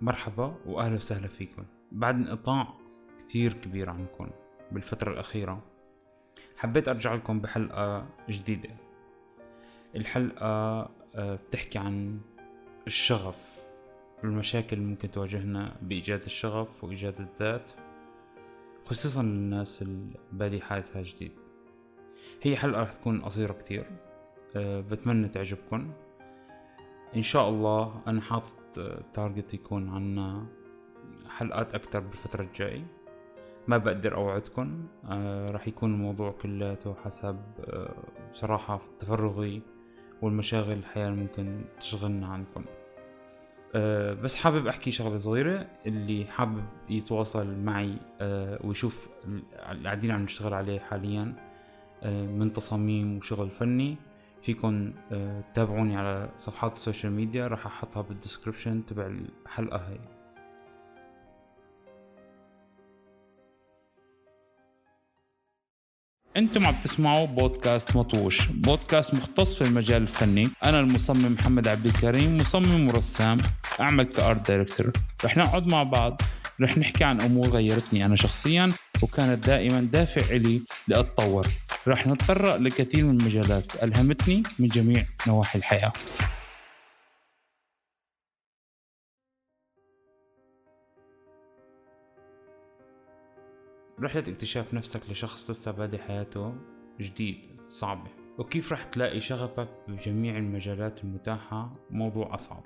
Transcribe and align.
مرحبا 0.00 0.54
وأهلا 0.66 0.96
وسهلا 0.96 1.28
فيكم. 1.28 1.64
بعد 1.92 2.14
انقطاع 2.14 2.74
كتير 3.18 3.52
كبير 3.52 3.90
عنكم 3.90 4.30
بالفترة 4.72 5.12
الأخيرة 5.12 5.62
حبيت 6.56 6.88
أرجع 6.88 7.14
لكم 7.14 7.40
بحلقة 7.40 8.06
جديدة. 8.28 8.70
الحلقة 9.96 10.46
آه، 11.14 11.34
بتحكي 11.34 11.78
عن 11.78 12.20
الشغف 12.86 13.60
والمشاكل 14.22 14.76
اللي 14.76 14.88
ممكن 14.88 15.10
تواجهنا 15.10 15.76
بإيجاد 15.82 16.22
الشغف 16.22 16.84
وإيجاد 16.84 17.20
الذات 17.20 17.70
خصوصا 18.84 19.22
للناس 19.22 19.82
اللي 19.82 20.14
بادي 20.32 20.60
حالتها 20.60 21.02
جديد. 21.02 21.32
هي 22.42 22.56
حلقة 22.56 22.82
رح 22.82 22.92
تكون 22.92 23.20
قصيرة 23.20 23.52
كتير 23.52 23.86
أه 24.56 24.80
بتمنى 24.80 25.28
تعجبكم. 25.28 25.92
إن 27.16 27.22
شاء 27.22 27.48
الله 27.48 28.02
أنا 28.06 28.20
حاطط 28.20 28.56
تارجت 29.12 29.54
يكون 29.54 29.88
عنا 29.88 30.46
حلقات 31.28 31.74
أكتر 31.74 32.00
بالفترة 32.00 32.42
الجاي 32.42 32.84
ما 33.68 33.76
بقدر 33.78 34.14
أوعدكم 34.14 34.86
أه 35.08 35.50
رح 35.50 35.68
يكون 35.68 35.94
الموضوع 35.94 36.30
كلياته 36.30 36.94
حسب 37.04 37.40
أه 37.60 37.94
بصراحة 38.32 38.80
تفرغي 38.98 39.62
والمشاغل 40.22 40.72
الحياة 40.72 41.08
اللي 41.08 41.20
ممكن 41.20 41.64
تشغلنا 41.80 42.26
عنكم. 42.26 42.64
أه 43.74 44.14
بس 44.14 44.36
حابب 44.36 44.66
أحكي 44.66 44.90
شغلة 44.90 45.18
صغيرة 45.18 45.66
اللي 45.86 46.24
حابب 46.24 46.64
يتواصل 46.90 47.58
معي 47.58 47.96
أه 48.20 48.58
ويشوف 48.66 49.08
اللي 49.70 49.84
قاعدين 49.84 50.10
عم 50.10 50.22
نشتغل 50.22 50.54
عليه 50.54 50.78
حاليا 50.78 51.36
أه 52.02 52.26
من 52.26 52.52
تصاميم 52.52 53.16
وشغل 53.16 53.50
فني. 53.50 53.96
فيكن 54.42 54.94
أه 55.12 55.40
تتابعوني 55.52 55.96
على 55.96 56.28
صفحات 56.38 56.72
ال 56.72 56.78
social 56.78 57.12
media 57.12 57.46
راح 57.46 57.66
أحطها 57.66 58.02
بال 58.02 58.15
description 58.15 58.86
تبع 58.86 59.06
الحلقة 59.06 59.76
هاي. 59.76 60.00
أنتم 66.36 66.66
عم 66.66 66.74
تسمعوا 66.74 67.26
بودكاست 67.26 67.96
مطوش. 67.96 68.46
بودكاست 68.46 69.14
مختص 69.14 69.54
في 69.54 69.68
المجال 69.68 70.02
الفني. 70.02 70.50
أنا 70.64 70.80
المصمم 70.80 71.32
محمد 71.32 71.68
عبد 71.68 71.86
الكريم 71.86 72.36
مصمم 72.36 72.88
ورسام 72.88 73.38
أعمل 73.80 74.04
ك 74.04 74.15
art 74.15 74.48
director. 74.48 74.92
رح 75.24 75.36
نقعد 75.36 75.66
مع 75.66 75.82
بعض 75.82 76.22
رح 76.60 76.78
نحكي 76.78 77.04
عن 77.04 77.20
أمور 77.20 77.48
غيرتني 77.48 78.06
أنا 78.06 78.16
شخصيا 78.16 78.72
وكانت 79.02 79.46
دائما 79.46 79.80
دافع 79.80 80.34
لي 80.34 80.62
لأتطور. 80.88 81.46
رح 81.88 82.06
نتطرق 82.06 82.56
لكثير 82.56 83.04
من 83.04 83.20
المجالات. 83.20 83.82
ألهمتني 83.82 84.42
من 84.58 84.68
جميع 84.68 85.02
نواحي 85.28 85.58
الحياة. 85.58 85.92
رحلة 94.00 94.24
اكتشاف 94.28 94.74
نفسك 94.74 95.00
لشخص 95.10 95.50
لسه 95.50 95.70
بادي 95.70 95.98
حياته 95.98 96.54
جديد 97.00 97.60
صعبة. 97.68 98.10
وكيف 98.38 98.72
رح 98.72 98.84
تلاقي 98.84 99.20
شغفك 99.20 99.68
بجميع 99.88 100.36
المجالات 100.36 101.04
المتاحة؟ 101.04 101.72
موضوع 101.90 102.34
أصعب. 102.34 102.64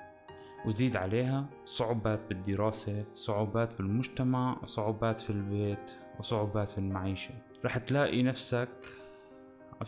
وزيد 0.67 0.97
عليها 0.97 1.47
صعوبات 1.65 2.21
بالدراسة 2.29 3.05
صعوبات 3.15 3.79
بالمجتمع 3.79 4.65
صعوبات 4.65 5.21
في 5.21 5.31
البيت 5.31 5.97
وصعوبات 6.19 6.69
في 6.69 6.79
المعيشة. 6.79 7.35
رح 7.65 7.79
تلاقي 7.79 8.23
نفسك 8.23 8.69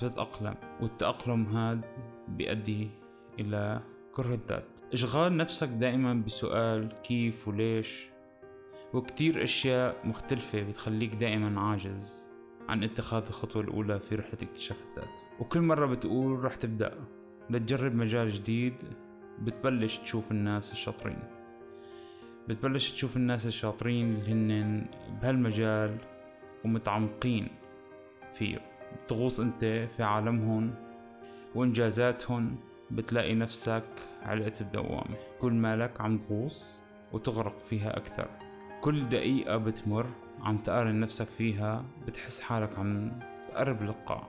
عم 0.02 0.08
تتأقلم. 0.08 0.54
والتأقلم 0.80 1.46
هاد 1.46 1.84
بيؤدي 2.28 2.90
إلى 3.40 3.80
كره 4.12 4.34
الذات. 4.34 4.80
إشغال 4.92 5.36
نفسك 5.36 5.68
دائما 5.68 6.14
بسؤال 6.14 6.88
كيف 7.02 7.48
وليش؟ 7.48 8.08
وكتير 8.94 9.42
أشياء 9.42 9.96
مختلفة 10.04 10.62
بتخليك 10.62 11.14
دائما 11.14 11.60
عاجز 11.60 12.28
عن 12.68 12.84
اتخاذ 12.84 13.26
الخطوة 13.26 13.62
الأولى 13.62 14.00
في 14.00 14.14
رحلة 14.14 14.38
اكتشاف 14.42 14.82
الذات. 14.82 15.20
وكل 15.40 15.60
مرة 15.60 15.86
بتقول 15.86 16.44
رح 16.44 16.56
تبدأ 16.56 16.94
لتجرب 17.50 17.94
مجال 17.94 18.30
جديد 18.30 18.74
بتبلش 19.38 19.98
تشوف 19.98 20.30
الناس 20.30 20.72
الشاطرين. 20.72 21.18
بتبلش 22.48 22.92
تشوف 22.92 23.16
الناس 23.16 23.46
الشاطرين 23.46 24.14
اللي 24.14 24.32
هن 24.32 24.86
بهالمجال 25.22 25.98
ومتعمقين. 26.64 27.48
فيه 28.96 29.04
بتغوص 29.04 29.40
أنت 29.40 29.64
في 29.96 30.02
عالمهم 30.02 30.74
وانجازاتهم 31.54 32.56
بتلاقي 32.90 33.34
نفسك 33.34 33.84
علقت 34.22 34.62
بدوامة 34.62 35.16
كل 35.40 35.52
مالك 35.52 36.00
عم 36.00 36.18
تغوص 36.18 36.80
وتغرق 37.12 37.58
فيها 37.58 37.96
أكثر. 37.96 38.28
كل 38.80 39.08
دقيقة 39.08 39.56
بتمر 39.56 40.06
عم 40.40 40.58
تقارن 40.58 41.00
نفسك 41.00 41.26
فيها 41.26 41.84
بتحس 42.06 42.40
حالك 42.40 42.78
عم 42.78 43.18
تقرب 43.48 43.82
للقاع. 43.82 44.26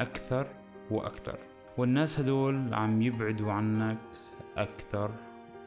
أكثر 0.00 0.46
وأكثر. 0.90 1.38
والناس 1.78 2.20
هدول 2.20 2.74
عم 2.74 3.02
يبعدوا 3.02 3.52
عنك 3.52 3.98
أكثر 4.56 5.10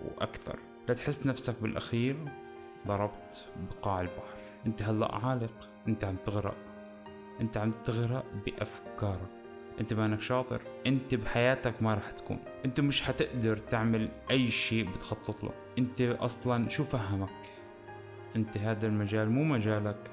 وأكثر. 0.06 0.60
لتحس 0.90 1.28
نفسك 1.28 1.56
بالأخير 1.62 2.18
ضربت 2.88 3.46
بقاع 3.70 4.02
البحر. 4.02 4.38
أنت 4.66 4.84
هلأ 4.84 5.16
عالق 5.16 5.70
أنت 5.88 6.04
عم 6.04 6.16
تغرق. 6.26 6.71
أنت 7.42 7.58
عم 7.58 7.72
تغرق 7.84 8.26
بأفكارك 8.46 9.30
أنت 9.80 9.94
مانك 9.94 10.22
شاطر 10.22 10.62
أنت 10.88 11.16
بحياتك 11.16 11.84
ما 11.84 11.94
رح 11.94 12.12
تكون. 12.12 12.40
أنت 12.66 12.80
مش 12.80 13.02
حتقدر 13.02 13.58
تعمل 13.58 14.10
أي 14.32 14.52
شيء 14.52 14.90
بتخطط 14.90 15.44
له. 15.44 15.52
أنت 15.78 16.02
أصلا 16.02 16.70
شو 16.70 16.84
فهمك؟ 16.84 17.30
أنت 18.36 18.58
هذا 18.58 18.88
المجال 18.88 19.32
مو 19.32 19.44
مجالك. 19.44 20.12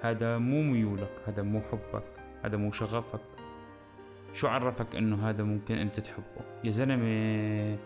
هذا 0.00 0.38
مو 0.38 0.62
ميولك 0.62 1.12
هذا 1.26 1.42
مو 1.42 1.60
حبك 1.60 2.04
هذا 2.44 2.56
مو 2.56 2.72
شغفك. 2.72 3.20
شو 4.34 4.48
عرفك 4.48 4.96
إنه 4.96 5.28
هذا 5.28 5.42
ممكن 5.44 5.78
أنت 5.78 6.00
تحبه؟ 6.00 6.44
يا 6.64 6.70
زلمة 6.70 7.78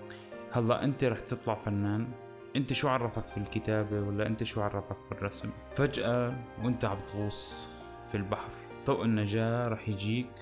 هلأ 0.52 0.84
أنت 0.84 1.04
رح 1.04 1.20
تطلع 1.20 1.54
فنان. 1.54 2.08
أنت 2.56 2.72
شو 2.72 2.88
عرفك 2.88 3.28
في 3.28 3.38
الكتابة 3.38 4.00
ولا 4.00 4.26
أنت 4.26 4.44
شو 4.44 4.62
عرفك 4.62 4.96
في 5.08 5.12
الرسم؟ 5.12 5.50
فجأة 5.74 6.32
وأنت 6.62 6.84
عم 6.84 6.98
تغوص. 6.98 7.68
في 8.08 8.16
البحر. 8.16 8.50
ضوء 8.86 9.04
النجاة 9.04 9.68
رح 9.68 9.88
يجيك 9.88 10.32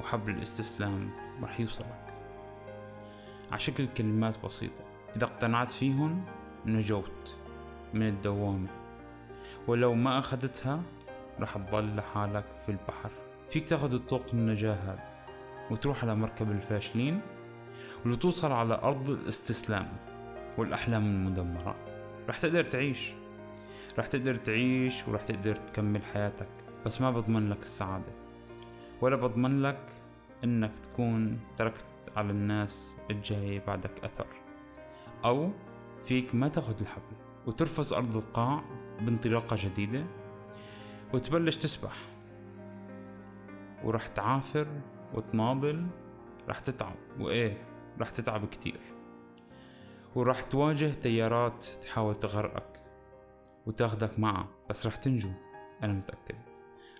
وحبل 0.00 0.30
الاستسلام 0.30 1.10
رح 1.42 1.60
يوصلك. 1.60 2.14
عشكل 3.52 3.86
كلمات 3.86 4.44
بسيطة. 4.44 4.84
إذا 5.16 5.24
اقتنعت 5.24 5.70
فيهن 5.70 6.24
نجوت 6.66 7.36
من 7.94 8.08
الدوامة. 8.08 8.68
ولو 9.68 9.94
ما 9.94 10.18
أخذتها 10.18 10.82
رح 11.40 11.58
تضل 11.58 11.96
لحالك 11.96 12.44
في 12.66 12.68
البحر. 12.68 13.10
فيك 13.48 13.68
تاخد 13.68 13.94
الطوق 13.94 14.26
النجاة 14.32 14.74
هذا 14.74 15.12
وتروح 15.70 16.04
على 16.04 16.14
مركب 16.14 16.50
الفاشلين 16.50 17.20
ولتوصل 18.06 18.52
على 18.52 18.74
أرض 18.74 19.10
الاستسلام 19.10 19.88
والأحلام 20.58 21.04
المدمرة. 21.04 21.76
رح 22.28 22.38
تقدر 22.38 22.64
تعيش. 22.64 23.12
رح 23.98 24.06
تقدر 24.06 24.34
تعيش 24.34 25.08
ورح 25.08 25.22
تقدر 25.22 25.56
تكمل 25.56 26.02
حياتك. 26.04 26.61
بس 26.86 27.00
ما 27.00 27.10
بضمن 27.10 27.50
لك 27.50 27.62
السعادة. 27.62 28.12
ولا 29.00 29.16
بضمن 29.16 29.62
لك 29.62 29.92
إنك 30.44 30.78
تكون 30.78 31.40
تركت 31.56 31.86
على 32.16 32.30
الناس 32.30 32.96
الجاية 33.10 33.64
بعدك 33.66 34.04
أثر. 34.04 34.26
أو 35.24 35.50
فيك 36.04 36.34
ما 36.34 36.48
تاخد 36.48 36.80
الحبل 36.80 37.16
وترفس 37.46 37.92
أرض 37.92 38.16
القاع 38.16 38.62
بانطلاقة 39.00 39.56
جديدة 39.60 40.04
وتبلش 41.14 41.56
تسبح. 41.56 41.96
ورح 43.84 44.06
تعافر 44.06 44.66
وتناضل 45.14 45.86
رح 46.48 46.60
تتعب. 46.60 46.96
وإيه؟ 47.20 47.64
رح 48.00 48.10
تتعب 48.10 48.46
كتير. 48.46 48.80
ورح 50.14 50.42
تواجه 50.42 50.86
تيارات 50.86 51.64
تحاول 51.64 52.14
تغرقك 52.14 52.82
وتاخدك 53.66 54.18
معها 54.18 54.48
بس 54.70 54.86
رح 54.86 54.96
تنجو 54.96 55.30
أنا 55.82 55.92
متأكد. 55.92 56.51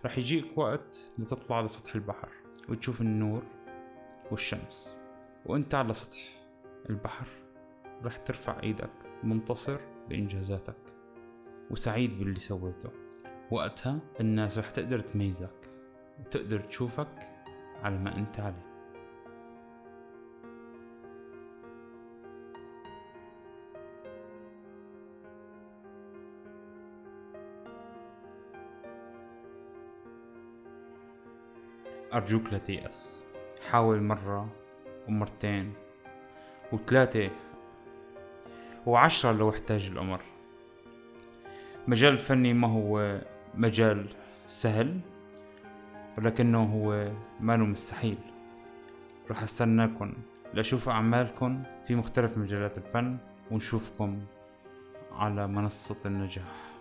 رح 0.05 0.19
يجيك 0.19 0.59
وقت 0.59 1.13
لتطلع 1.19 1.61
لسطح 1.61 1.95
البحر 1.95 2.29
وتشوف 2.69 3.01
النور 3.01 3.43
والشمس. 4.31 5.01
وانت 5.47 5.75
على 5.75 5.95
سطح 5.95 6.19
البحر 6.91 7.27
رح 8.05 8.17
ترفع 8.17 8.63
إيدك 8.63 8.91
منتصر 9.25 9.81
بإنجازاتك 10.09 10.77
وسعيد 11.71 12.19
باللي 12.19 12.41
سويته. 12.41 12.91
وقتها 13.51 13.99
الناس 14.21 14.59
رح 14.59 14.71
تقدر 14.71 15.01
تميزك 15.01 15.71
وتقدر 16.21 16.61
تشوفك 16.61 17.31
على 17.83 17.99
ما 17.99 18.17
انت 18.17 18.41
عليه. 18.41 18.72
أرجوك 32.15 32.53
لا 32.53 32.59
تيأس. 32.59 33.25
حاول 33.71 34.03
مرة 34.03 34.49
ومرتين 35.09 35.73
وثلاثة 36.73 37.31
وعشرة 38.87 39.33
لو 39.33 39.51
احتاج 39.51 39.87
الأمر. 39.87 40.21
مجال 41.89 42.13
الفني 42.13 42.53
ما 42.55 42.69
هو 42.69 43.21
مجال 43.55 44.07
سهل 44.47 45.01
ولكنه 46.19 46.63
هو 46.63 47.11
ماله 47.41 47.65
مستحيل 47.65 48.19
رح 49.31 49.43
استناكم 49.43 50.13
لأشوف 50.55 50.89
أعمالكم 50.89 51.63
في 51.87 51.95
مختلف 51.95 52.39
مجالات 52.39 52.79
الفن 52.79 53.19
ونشوفكم 53.51 54.19
على 55.13 55.47
منصة 55.47 55.97
النجاح. 56.07 56.72